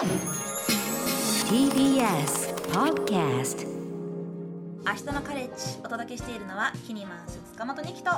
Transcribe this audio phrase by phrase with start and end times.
[0.00, 0.16] TBS
[2.72, 8.10] Podcast 明日のカレッジお届けしているのはキニマンス塚本二木と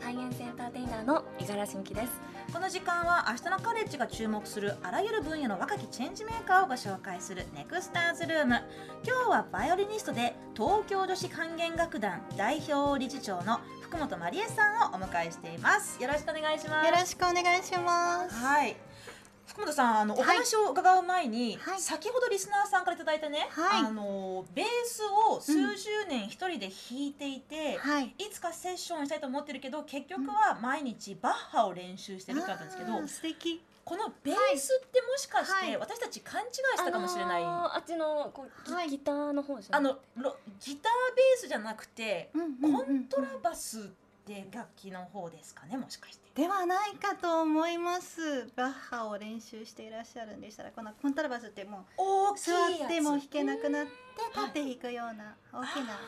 [0.00, 2.12] サイエンスエンターテイナーの五十嵐美希です。
[2.52, 8.60] この時間は明日のカレッジが注目するあらゆる分野の若きチェンジメーカーをご紹介するネクスターズルーム。
[9.06, 16.02] 今日はバイオリニストで東京女子管弦楽団代表理事長の福本真理恵さんをお迎えしています。
[16.02, 16.86] よろしくお願いします。
[16.88, 18.34] よろしくお願いします。
[18.34, 18.87] はい
[19.48, 20.26] 福本さんあのおはい。
[20.36, 21.80] 話を伺う前に、はい。
[21.80, 23.84] 先ほどリスナーさんからいただいたね、はい。
[23.86, 28.14] あのベースを数十年一人で弾いていて、はい。
[28.18, 33.62] いつかセッションしたいと思ってるけど結局は毎日バッハを練習してるってあったんですけど、素敵。
[33.84, 35.76] このベースってもしかして、はい。
[35.78, 38.90] 私たち勘違いしたかもしれない、あのーあっちのこうギ,、はい。
[38.90, 39.92] ギターの方じゃない？
[39.92, 44.07] あのロギターベースじゃなくて、うんコントラバスって
[44.52, 46.42] 楽器の方ですかねもしかして。
[46.42, 48.50] ではないかと思います。
[48.54, 55.98] バッハを練習していらっしゃるんでしたら、このコントラバスってもう大きいやつ座っても弾けなくなってうん立って弾くような大きな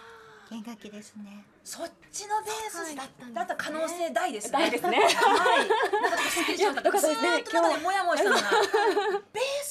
[0.51, 1.45] 弦楽器ですね。
[1.65, 4.53] そっちのベースだった,、はいだったら可能性大ですね。
[4.53, 5.69] 大ですねはい。
[6.03, 6.81] なんかちょっとすっきりしました。
[6.81, 8.43] いやよかずーっと中でモヤモヤしたのが、
[9.33, 9.70] ベース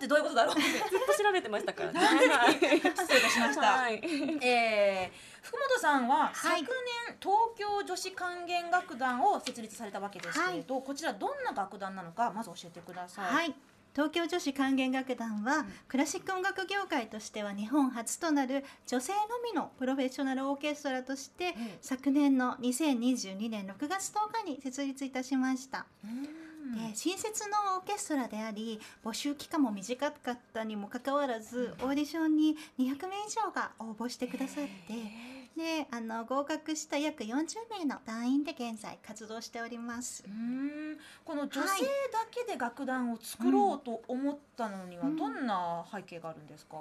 [0.00, 0.62] ってどういうことだろうって。
[0.62, 2.94] ずっと調べてましたからねはい失礼いた
[3.28, 3.60] しました。
[3.60, 4.00] はい
[4.42, 6.70] えー福本さんは昨はい年、
[7.18, 13.34] 東京女子管弦楽団を設立されたわけですけれど、こちらどんな楽団なのかまず教えてください。
[13.34, 13.54] はい。
[13.94, 25.86] 東京女子管弦楽団は、クラシック音楽業界としては日本初となる女性のみのプロフェッショナルオーケストラとして、昨年の2022年6月10日に設立いたしました。
[26.04, 37.34] うんで新設のオーケストラであり募集期間も短かったにもかかわらずオーディションに200名以上が応募してくださってであの合格した約40
[37.78, 40.24] 名の団員で現在活動しております。
[40.26, 40.30] う。
[40.30, 40.96] ん。
[41.24, 45.16] この女性だけで楽団を作ろうと思ったのにはうん。
[45.16, 46.76] どんな背景があるんですか、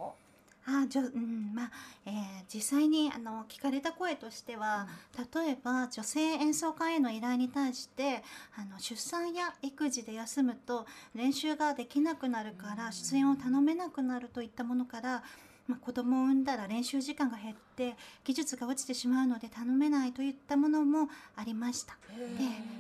[0.83, 1.71] あじょうんまあ
[2.05, 2.13] えー
[2.51, 4.87] 実際にあの聞かれた声としては、
[5.35, 8.23] 例えば女性演奏家への依頼に対して
[8.57, 15.23] あの出産や育児で休むと練習ができなくなるから出演を頼めなくなるといったものから、
[15.69, 21.95] まあ、子供を産んだら練習時間が減って技術が落ちてしまうので頼めないといったものもありました。
[22.09, 22.17] で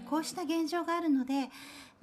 [0.09, 1.51] こうした現状があるので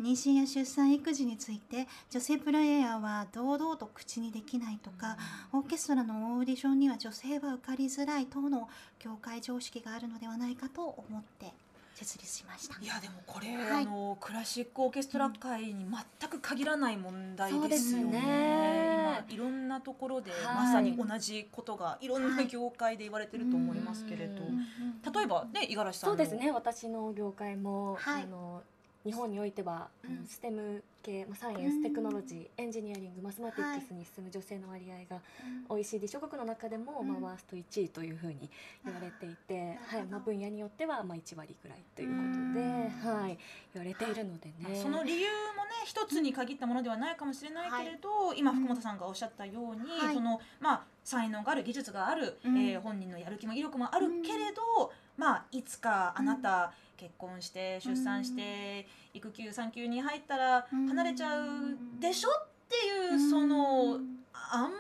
[0.01, 5.17] 妊娠や出産育児について女性プレイヤーは堂々と口にできないとか、
[5.53, 8.69] オーケストラのオーディションには女性は受かりづらい等の
[9.01, 11.53] 業界常識があるのではないかと思って
[11.97, 12.79] 設立しました。
[12.79, 13.85] いやでもこれ、はい。
[13.85, 15.87] あのクラシックオーケストラ界に
[16.21, 18.21] 全く限らない問題そうですよね。
[18.21, 20.41] ね今いろんなところで、はい。
[20.57, 24.67] まさに同じことがいろんな業界で言われてると思いますけれど、うん。
[25.11, 26.17] 例えばね五十嵐さんの。
[26.17, 26.53] そうですね。
[26.53, 28.25] 私の業界も、はい。
[28.25, 28.63] あの
[29.07, 30.27] 日本においては、うん。
[30.27, 31.83] STEM 系、まあ、 science、うん。
[31.85, 35.23] technology engineering mathematics に進む女性の割合が
[35.69, 37.09] OECD 諸国の中でも、うん。
[37.09, 38.51] まあ、ワースト1位というふうに
[38.85, 42.15] 言われていて、はいまあ、分野によっては、まあ、1割ぐらいというこ
[42.53, 43.39] とで、はい、
[43.75, 44.81] 言われているのでね。
[44.83, 50.15] その理由もね一つに限ったものではないかもしれないけれど、今福本さんがおっしゃったように、はい。
[50.15, 52.59] そのまあ才能がある技術がある、うん。
[52.59, 61.47] えー本人のやる気も意欲もあるけれど、まあいつかあなた、結婚して出産して、育休産休に入ったらうん離れちゃう
[62.01, 64.77] でしょっていう、うんそのうん暗黙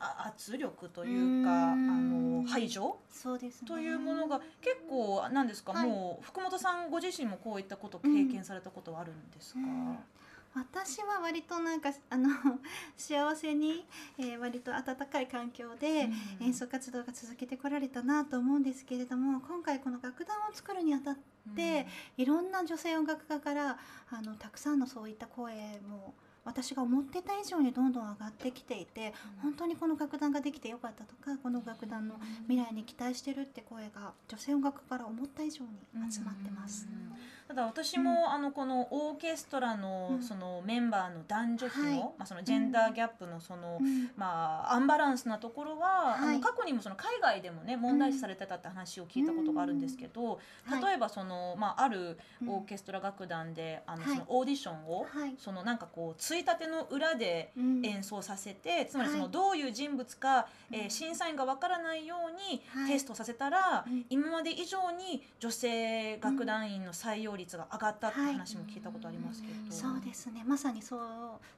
[0.00, 2.42] の、圧力というか、うん。
[2.42, 2.96] あの排除？
[3.10, 3.68] そうですね。
[3.68, 5.88] というものが結構なんですか、はい。
[5.88, 9.98] もう福本さんご自身もこういったことを経験されたことはあるんですか、うん
[10.54, 12.30] 私は割となんかあの
[12.96, 13.84] 幸せに、
[14.18, 16.04] えー割と温かい環境で
[16.40, 16.46] うん。
[16.46, 21.16] 演奏活動が続けてこられたなと思うんですけれども今回この楽団を作るにあたっ
[21.54, 23.78] て、いろんな女性音楽家から
[24.10, 26.14] あのたくさんのそういった声も
[26.44, 32.16] 私が思ってた以上にどんどん上がってきていて本当にこの楽団ができてよかったとかこの楽団の
[32.46, 36.86] 未来に期待してるって声が女性音楽家から思った以上に集まってます。
[36.90, 37.14] うん
[37.46, 40.22] ただ私も、あのこのオーケストラのうん。
[40.22, 41.98] そのメンバーの男女比の、はい。
[41.98, 44.10] まあそのジェンダーギャップのその、うん。
[44.16, 46.38] まあアンバランスなところは、あはい。
[46.38, 50.82] の過去にもその海外でもね問題視されてたって話を聞いたことがあるんですけど、はい。
[50.82, 54.12] 例えばそのまああるオーケストラ楽団で、あのはい。
[54.14, 55.34] そのオーディションを、はい。
[55.38, 57.84] そのなんかこうついたての裏でうん。
[57.84, 60.90] 演奏させて、つまりそのはいどういう人物か、えーうん。
[60.90, 62.92] 審査員がわからないようにはい。
[62.92, 64.06] テストさせたら、うん。
[64.08, 70.44] 今まで以上に女性楽団員の採用用率が上がったって話も聞いたことありますけど、はいそうですね。
[70.46, 71.00] まさにそう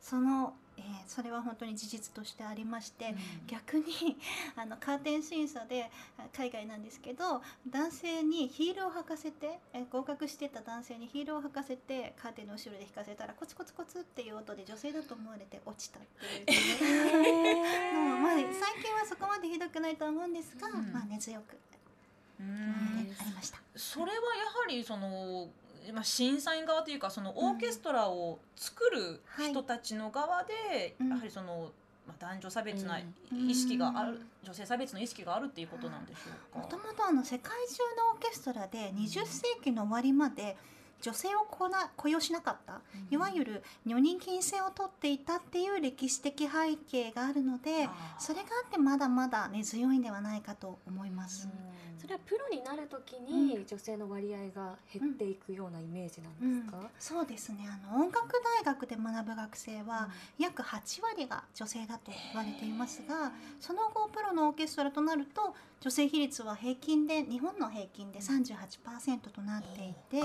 [0.00, 3.14] その、えーそれは本当に事実としてありまして、
[3.46, 4.16] 逆に
[4.56, 16.02] あのカーテン審査であ海外なんですけど男性にヒールを履かせてえー合格してた男性にヒールを履かせてカーテンの後ろで引かせたらコツコツコツっていう音で女性だと思われて落ちたっ
[16.46, 20.92] ていう、もう まあ、最近はそこまでひどくないとは思うんですが、うん。
[20.92, 21.56] まあ根強く、
[22.40, 22.72] うん。
[22.96, 23.60] はいありました。
[23.76, 25.48] それはやはりその、
[25.92, 31.08] まあ、審査員側というかそのオーケストラを作る人たちの側で、うん。
[31.08, 31.70] やはりその、
[32.06, 32.98] まあ、男女差別な
[33.32, 34.26] 意識がある、うん。
[34.44, 36.58] 女性差別の意識があるっていうことなんでしょうか？
[36.60, 40.56] もともとあの世界中のオーケストラで20世紀の終わりまで
[41.00, 47.88] 女性をこな雇用しなかった、いわゆる女人禁制を取っていたっていう歴史的背景があるので
[48.18, 51.48] それがあってまだまだ根強いんではないかと思います。
[51.98, 57.68] それはプロになるときに女性の割合が減っていくようなイメージなんですか、そうですね。
[57.68, 58.28] あの音楽
[58.62, 60.08] 大学で学ぶ学生は
[60.38, 70.20] 約8割が女性だと言われていますがその後プロのオーケストラとなると女性比率は平均で日本の平均で38%となっていて。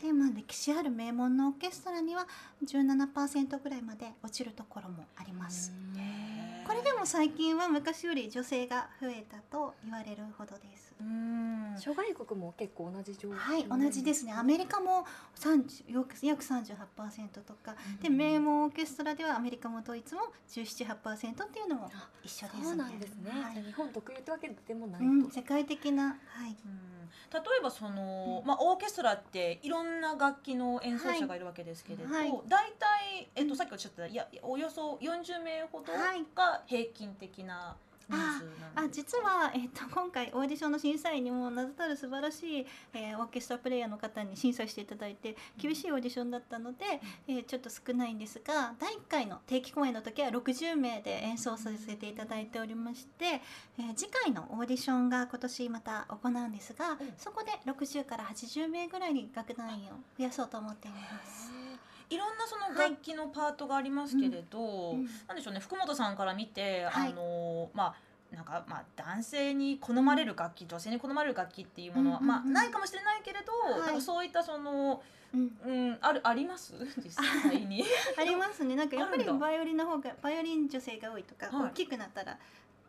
[0.00, 2.26] でまあ、歴史ある名門のオーケストラには
[2.64, 5.72] 17%ぐらいまで落ちるところもあります。
[6.70, 10.94] これでも最近は昔より女性が増えたと言われるほどです。
[11.00, 11.74] うん。
[11.76, 14.32] 諸外国も結構同じ状況はい、同じですね。
[14.32, 18.16] アメリカも30よく約38%とか、でうん。
[18.16, 21.90] 名門オーケストラではアメリカもドイツも17-8%っていうのも
[22.22, 22.62] 一緒ですね。
[22.62, 23.54] そうなんですね、はい。
[23.54, 26.99] じゃあ日本特有ってわけでもないと、うん、世界的な、はい、うん
[27.32, 28.46] 例えばその、うん。
[28.46, 32.32] まあ、オーケストラっていろんな楽器の演奏者がいるわけですけれど、はい。
[32.48, 36.24] 大体、えっと、うんさっきおっしゃったいやおよそ40名ほどはい。
[36.34, 37.89] が平均的な人数な
[38.74, 46.84] あ実は、えっと今回オーディションの審査員にも名だたる素晴らしい、えーオーケストラプレイヤーの方に審査していただいて厳しいオーディションだったので、
[47.28, 53.40] えーちょっと少ないんですが第1回の定期公演の時は60名で演奏させていただいておりまして、
[53.78, 56.96] えー次回のオーディションが今年また行うんですが、うん。
[57.18, 60.96] そこで60から80名ぐらいに楽団員を増やそうと思っていま
[61.26, 61.59] す。
[62.10, 65.08] いろんなその楽器のパートがありますけれど、うんうん。
[65.28, 67.12] なんでしょうね福本さんから見て、はい。
[67.12, 67.94] あのまあ
[68.34, 74.00] なんかまあ男性に好まれる楽器、女性に好まれる楽器っていうものは、まあないかもしれないけれど、はい。
[74.02, 75.02] そういったその
[75.32, 75.56] うん。
[75.64, 76.74] うんあるあります？
[77.02, 77.84] 実際 に。
[78.18, 78.76] ありますね。
[78.76, 81.70] なんかやっぱりバイオリンの方がバイオリン女性が多いとか、はい。
[81.70, 82.36] 大きくなったら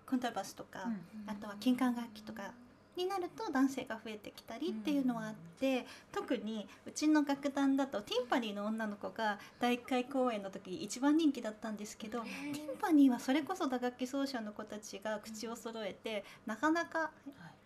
[0.05, 1.29] コントラバスとか、うん。
[1.29, 2.51] あとは金管楽器とか
[2.95, 17.11] になると男性が増えてきたりっていうのはあって、特にうちの楽団だとティンパニーの女の子が第1回公演の時一番人気だったんですけど、ティンパニーはそれこそ打楽器奏者の子たちが口を揃えてなかなか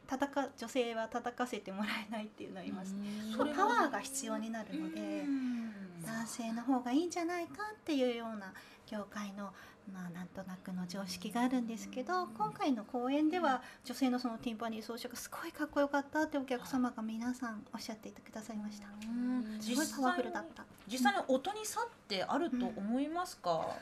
[0.08, 2.96] 叩か女性は叩かせてもらえないっていうのがあります。
[3.36, 5.02] それはパワーが必要になるので。
[5.02, 5.56] うん。
[6.06, 8.54] 男性の方がいいんじゃないかっていうような
[8.90, 9.52] 業界の
[9.94, 18.88] まあなんとなくの常識があるんですけど今回の公演では女性のそのティンパニー奏者がすごいかっこよかったってお客様が皆さんおっしゃっていてくださいました。
[18.88, 19.62] うん。
[19.62, 20.66] すごいパワフルだった。
[20.88, 23.76] 実際に音に差ってあると思いますか、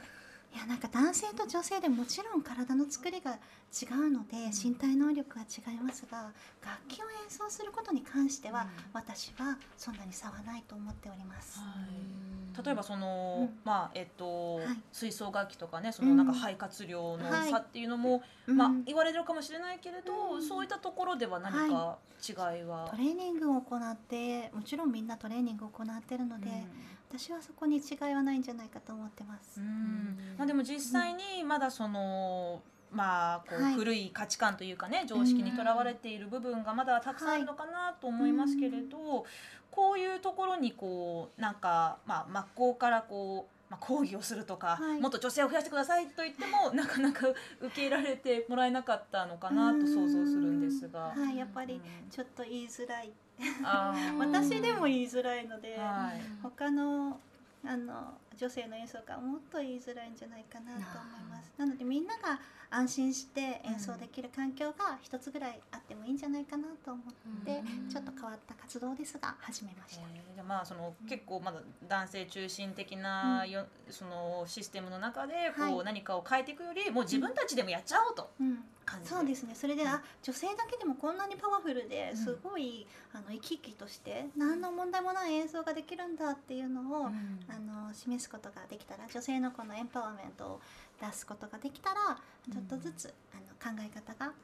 [0.54, 6.32] いやなんか男性と女性でもちろん体の作りが違うので身体能力は違いますが
[6.64, 8.68] 楽器を演奏することに関してはうん。
[8.94, 11.60] 私はそんなに差はないと思っております。
[12.64, 13.60] 例えばその、うん。
[13.64, 14.66] まあえっと、はい。
[14.92, 18.84] 吹奏楽器とかねそのなんか肺活量の差っていうのも、まあうん。
[18.84, 20.44] 言われるかもしれないけれど、うん。
[20.44, 26.64] そういったところでは何か違いは、トレーニングを行ってもちろんみんなトレーニングを行ってるので、
[27.16, 29.60] 私はそこに違いはないんじゃないかと思ってます。
[30.36, 33.76] まあ、でも実際にまだその、まあこうはい。
[33.76, 39.26] 古い価値観というかね常識にとらわれている部分がまだたくさんあるのかなと思いますけれど、
[39.70, 45.00] こういうところにこうなんか、まあ、真っ向からこう、まあ、抗議をするとか、はい。
[45.00, 51.14] もっと女性を増やしてくださいと言ってもなかなか受け入れられてもらえなかったのかなと想像するんですが。
[51.16, 52.10] はい、やっぱりうん。
[52.10, 53.12] ちょっと言いづらい。
[54.20, 56.22] 私でも言いづらいので、はい。
[56.42, 57.20] 他の
[57.66, 60.84] あの女性の演奏家はもっと言いづらいんじゃないかなと思い
[61.30, 61.54] ます。
[61.58, 67.90] なのでみんなが安心して演奏できる環境が一つぐらいあってもいいんじゃないかなと思って、うん。
[67.90, 70.02] ちょっと変わった活動ですが始めました。
[70.02, 75.86] えーじゃあまあその結構まだ男性中心的なよ、そのシステムの中でこうはい。
[75.86, 78.32] 何かを変えていくよりもう自分たちでもやっちゃおうと。
[78.42, 79.56] うん、感じそうですね。
[79.56, 79.90] それで、うん。
[79.90, 82.18] あ女性だけでもこんなにパワフルでうん。
[82.18, 87.40] すごい、あの生き生きとして何の問題もない演奏ができるんだっていうのを、うん。
[87.50, 90.62] あの示すことができたら女性のこのエンパワーメントを
[91.02, 92.18] 出すことができたら
[92.52, 94.36] ちょっとずつ、あの考え方がはい。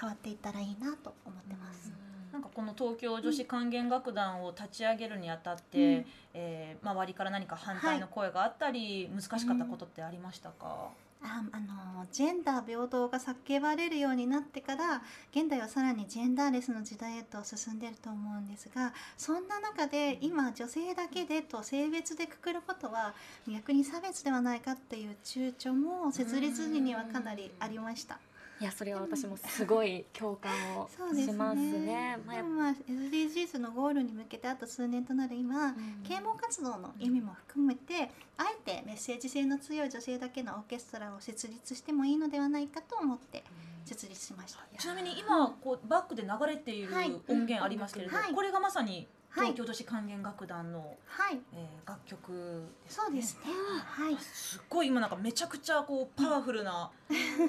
[0.00, 1.90] 変わっていったらいいなと思ってます。
[1.90, 2.32] うん。
[2.32, 6.06] なんかこの東京女子管弦楽団を立ち上げるにあたって、うん。
[6.34, 10.90] えー周りから何か反対の声があったり、難しかったことってありましたか、
[11.22, 23.14] ああのジェンダー平等が叫ばれるようになってから現代はさらにジェンダーレスの時代へと進んでると思うんですがそんな中で今女性だけでと性別でくくることは
[23.48, 28.18] 逆に差別ではないかっていう躊躇も設立時にはかなりありました。
[28.60, 31.78] いやそれは私もすごい共感をしますね。
[31.78, 32.18] ね。
[32.26, 36.02] まあまあ SDGs のゴールに向けてあと数年となる今、うん。
[36.02, 43.44] 啓蒙活動の意味も含めて、あえてメッセージ性の強い女性だけのオーケストラを設立してもいいのではないかと思って
[43.84, 44.60] 設立しました。
[44.76, 47.12] ちなみに今こうバックで流れているはい。
[47.28, 48.32] 音源ありますけれど、はい。
[48.32, 49.08] これがまさにはい
[49.40, 52.64] 東京女子管弦楽団の、はい、えー楽曲。
[52.84, 53.52] ですそうですね。
[53.86, 54.16] はい。
[54.16, 56.90] すっごい今なんかめちゃくちゃこうパワフルな、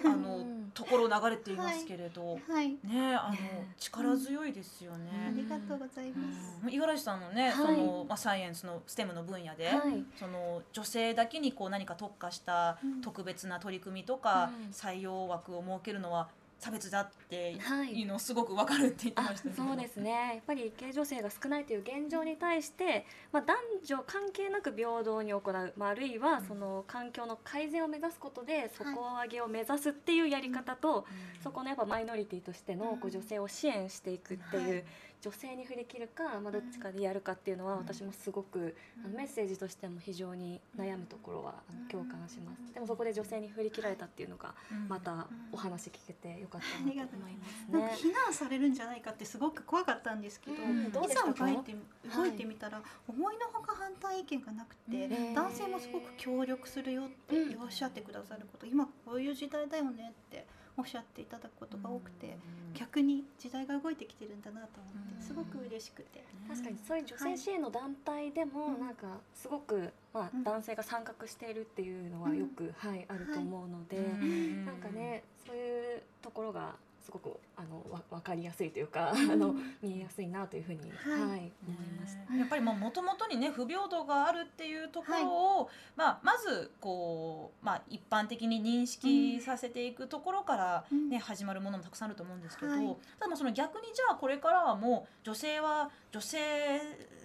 [0.06, 2.70] あのうんところ流れていますけれど、 はい。
[2.84, 5.34] ねあのね力強いですよあね。
[5.36, 6.60] りがとうございます。
[6.64, 7.54] 五十嵐さんのね、はい。
[7.54, 10.04] そのまあサイエンスのステムの分野で、はい。
[10.18, 13.02] その女性だけにこう何か特化したうん。
[13.02, 14.70] 特別な取り組みとか、うん。
[14.72, 16.30] 採用枠を設けるのは
[16.60, 19.54] 差別だってはいいうのをすごくわかるって言ってまあしたね。
[19.56, 20.12] そうですね。
[20.12, 31.06] やっぱり系女性が少ないという現状に対して、まあ、男女関係なく平等に行う、まあ、あるいはその環境の改善を目指すことで底上げを目指すっていうやり方と、
[31.42, 34.84] そこのやっぱマイノリティとしてのこう女性を支援していくっていう、はい
[35.22, 41.56] 女性に振り切るか、まあ、どっちかでやるかっていうのは私もすごく、あのメッセージとしても非常に悩むところは
[41.92, 42.74] 共感します。
[42.74, 44.88] でもそこで女性に振り切られたっていうのがうん。
[44.88, 47.94] またお話聞けてよかったあなと思いますなんかね。
[47.98, 50.92] 非難されるんじゃないかってすごく怖かったんですけど、うん。
[50.92, 51.76] どういざ動いて
[52.16, 60.46] 動いてみたら、思いのほか反対意見がなくて、うん男性もすごく協力するよっておっしゃってくださること、今こういう時代だよねって
[60.78, 62.38] おっしゃっていただくことが多くて、
[62.74, 65.22] 逆に時代が動いてきてるんだなと思って、うん。
[65.22, 66.24] すごく嬉しくて。
[66.48, 68.80] 確かにそういう女性支援の団体でもはい。
[68.80, 74.66] なんかすごく、まあうん、男性が参画しているっていうのはよく、はい、あると思うので、うん。
[74.66, 76.76] なんかねそういうところが
[77.10, 81.22] すごくあのわ分かりやすいというか、あの見えやすいなというふうに、はい。
[81.22, 82.36] はい思いました。
[82.36, 91.20] やっぱりもともとにね不平等があるっていうところを、まあ、まずこう、まあ、一般的に認識させていくところから、ねうん。
[91.20, 92.86] 始まるものもたくさんあると思うんですけど、はい。
[93.18, 96.38] ただまあその逆にじゃあこれからはもう女性は女性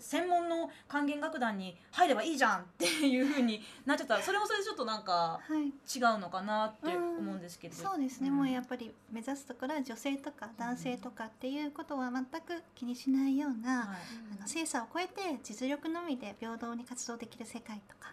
[0.05, 4.17] 専門の管弦楽団に入ればいいじゃんっていうふうになっちゃった。
[4.17, 5.69] ら それもそれでちょっとなんかはい。
[5.69, 8.37] 違うのかなって思うんですけれど、そうですね、ん。
[8.37, 13.99] もうやっぱり目指すところは女性とか男性とかっていうことは全く気にしないような、はい。
[14.39, 18.13] あの性差を超えて実力のみで平等に活動できる世界とか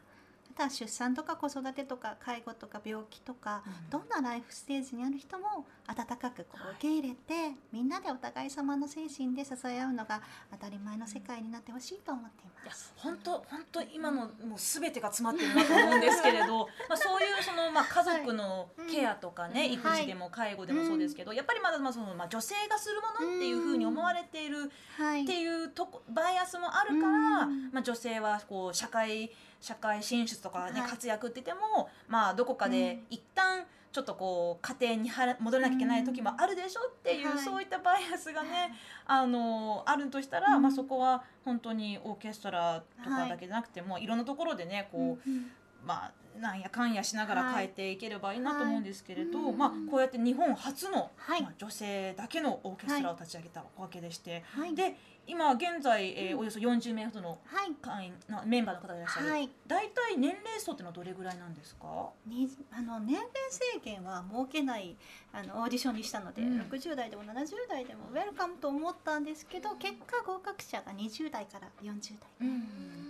[0.61, 3.89] あとは出産とか子育てとか介護とか病気とか、うん。
[3.89, 12.93] どんなライフステージにある人も温かくこうはい受け入れて、みんなでお互い様の精神で支え合うのが当たり前の世界になってほしいと思っています。
[12.97, 27.71] 本当本当今のもうすべてが詰まってるなと思うんですけれど、 まあそういうそのまあ家族のケアとかね、はい育児でも介護でもそうですけど、やっぱりまだまあそのまあ女性がするものっていうふうに思われているはい、っていうとこバイアスもあるから、うん。
[27.71, 30.89] まあ女性はこう社会社会進出とかね、はい。
[30.89, 37.39] 活躍って言ってもまあどこかで一旦ちょっとこう家庭に戻らなきゃいけない時もあるでしょっていう、はい。
[37.39, 38.73] そういったバイアスがね、
[39.05, 40.61] あのあるとしたら、うん。
[40.61, 45.51] まあそこは本当にオーケストラとかだけじゃなくても、い、ろんなところでねこう、うんうん。
[45.85, 49.53] まあなんやかんやしながら変えていければいいなと思うんですけれど、はい。
[49.53, 51.41] まあこうやって日本初の、はい。
[51.41, 54.73] まあ、女性だけのオーケストラを立ち上げたわけでして、はい。
[54.73, 54.95] で
[55.27, 56.39] 今現在、えーうん。
[56.39, 57.71] およそ40名ほどのはい。
[57.81, 59.49] 会員なメンバーの方がいらっしゃる、はい。
[59.67, 62.09] 大体年齢層ってのはどれぐらいなんですか？
[62.27, 64.95] にあの年齢制限は設けない
[65.31, 66.61] あのオーディションにしたので、うん。
[66.61, 67.33] 60代でも70
[67.69, 72.47] 代でもウェルカムと思ったんですけど結果合格者が20代から40代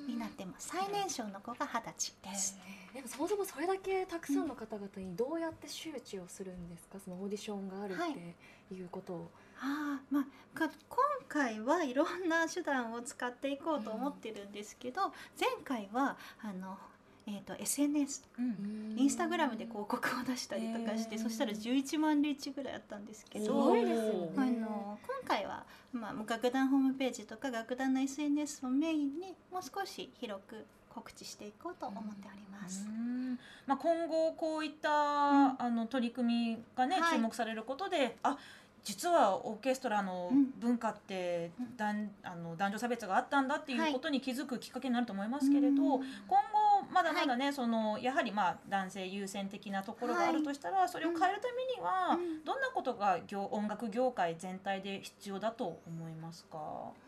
[0.08, 0.70] になってます。
[0.70, 2.58] 最年少の子が20歳です、
[2.94, 7.00] でもそもそもそれだけたくさんの方々にどうやって周知をするんですか？
[7.03, 7.98] そのオーディションがあるっ
[8.70, 8.82] てい。
[8.84, 9.32] うことを。
[9.50, 15.01] ああまあか今回はいろんな手段を使っていこうと思ってるんですけど、
[15.39, 16.77] 前回はあの、
[17.27, 21.22] えー、と SNS うんインスタグラムで広告を出したりとかして、へー。
[21.22, 23.82] そしたら11万リーチぐらいあったんですけどね。
[24.36, 25.63] あの今回は、
[25.94, 32.86] まあ、楽団ホームページとか楽団の SNS をメインにもう少し広く告知していこうと思っております。
[32.86, 33.39] うん。
[33.65, 35.62] まあ、今後こういった、ん。
[35.62, 37.15] あの取り組みがね、はい。
[37.15, 38.38] 注目されることであ
[38.83, 41.77] 実はオーケストラのうん文化って、うん。
[41.77, 52.43] 男あの男女差別があったんだっていはいうことに気づくきっかけになると思いますけれど、うん今後まだまだね、そのやはりまあ男性優先的なところがあるとしたら、それを変えるためには、うん。
[52.43, 56.57] どんなことが業音楽業界全体で必要だと思いますか？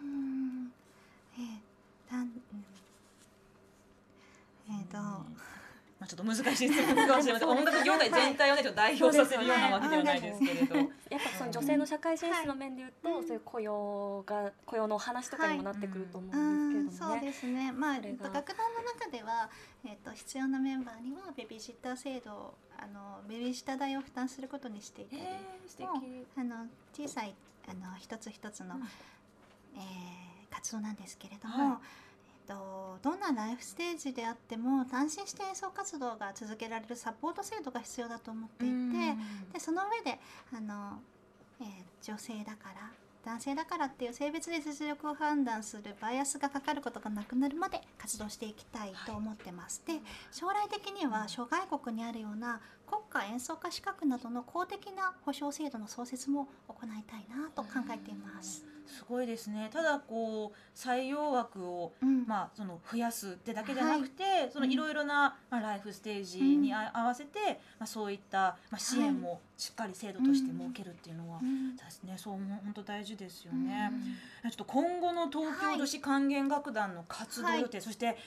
[0.02, 0.72] うん。
[1.38, 2.28] えー
[4.70, 4.98] えーと、
[6.04, 7.50] まあちょっと難しい質問かもしれません。
[7.50, 10.76] 音楽業界全体をねちょっと代表させるようなわけではないですけれど。
[10.76, 13.24] やっぱその女性の社会進出の面で言うと、はい。
[13.24, 17.22] そういう雇用が雇用のお話とかにもなってくると思ううんですけれどもね。
[17.22, 17.72] んそうですね。
[17.72, 18.30] まあそれが。
[18.30, 19.50] 楽団の中では
[19.86, 27.34] えっ、と必要なメンバーにはベビーシッター制度をあのベビーシッター代を負担することにしていたり、あの小さい
[27.70, 28.82] あの一つ一つの、うん。
[29.78, 31.78] えー活動なんですけれども、はい
[32.48, 38.74] とどんなライフステージであっても安心して演奏活動が続けられるサポート制度が必要だと思っていて、
[39.54, 40.20] でその上で
[40.56, 41.00] あの、
[41.62, 42.92] えー女性だから
[43.24, 49.82] 男性だからっていう性別で実力を判断するバイアスがかかることがなくなるまで活動していきたいと思ってます。
[49.88, 49.94] で
[50.30, 58.66] 将来的には諸外国にあるような国家演奏家資格などの公的な保障制度の創設も行いたいなと考えています。
[58.88, 59.70] すごいですね。
[59.72, 62.26] ただこう採用枠をうん。
[62.26, 71.40] まあその増やすってだけじゃなくて、そのいろいろなまあライフステージにあ合わせて、まあそういったまあ支援もしっかり制度として設けるっていうのは。
[71.42, 71.76] うん。
[71.76, 73.92] ですね、そう本当大事ですよね。
[74.44, 78.18] ちょっと今後の東京女子管弦楽団の活動予定、そして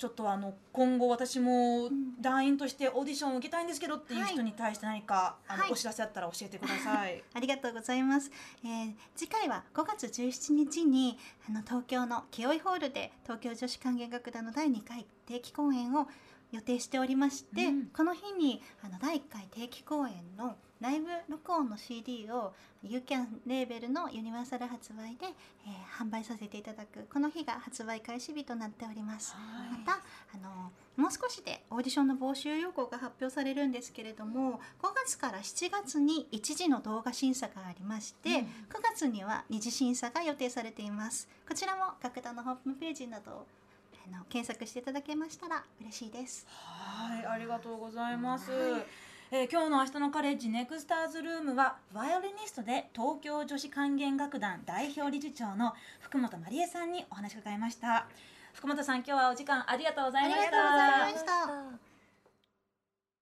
[0.00, 7.22] ちょっとあの今後私もん団員としてオーディションを受けたいんですけどっていう人に対して何か、あのはいお知らせあったら教えてください。
[7.34, 8.30] ありがとうございます。
[8.64, 16.08] えー次回は5月17日にあの東京の清井ホールで東京女子管弦楽団の第2回定期公演を
[16.50, 25.26] 予定しておりまして、うんこの日にあの第1回定期公演のライブ録音の CD を UCAN レーベルのユニバーサル発売で、
[25.66, 27.06] えー販売させていただく。
[27.12, 29.34] この日が発売開始日となっております。
[29.70, 30.00] また
[30.34, 38.36] あのもう少しでオーディションの募集要項が発表されるんですけれども5月から7月に一次の動画審査がありまして、うん。
[38.36, 38.44] 9
[38.82, 41.28] 月には二次審査が予定されています。
[41.46, 43.46] こちらも楽団のホームページなどを
[44.06, 46.46] あの検索していただけましたら嬉しいです。
[46.48, 48.50] はい、ありがとうございます。
[49.32, 58.08] えー今日の明日のカレッジネクスターズルームはバイオリニストで東京女子管弦楽団代表理事長の福本真理恵さんにお話を伺いました。
[58.54, 60.42] 福本さん、今日はお時間ありがとうございました。
[60.42, 61.46] ありがとうございました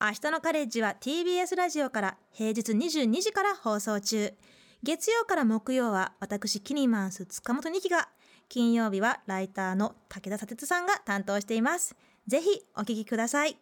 [0.06, 4.32] 明日のカレッジは TBS ラジオから平日22時から放送中
[4.82, 8.08] 月曜から木曜は私キニマンス塚本二希が
[8.48, 11.94] 金曜日はライターの武田砂鉄さんが担当しています
[12.26, 13.58] ぜひお聞きください